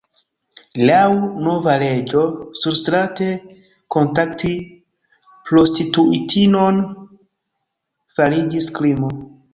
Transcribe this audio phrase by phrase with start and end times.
[0.89, 1.01] Laŭ
[1.47, 2.23] nova leĝo
[2.61, 3.27] surstrate
[3.97, 4.51] kontakti
[5.51, 6.81] prostituitinon
[8.17, 9.15] fariĝis krimo.